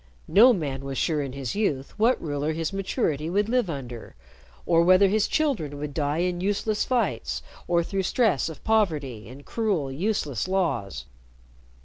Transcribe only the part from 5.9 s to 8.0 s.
die in useless fights, or